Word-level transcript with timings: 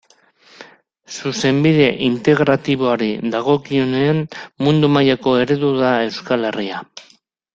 Zuzenbide 1.15 1.89
Integratiboari 2.07 3.09
dagokionean 3.35 4.23
mundu 4.69 4.91
mailako 4.97 5.37
eredu 5.43 5.73
da 5.83 5.95
Euskal 6.09 6.49
Herria. 6.51 6.83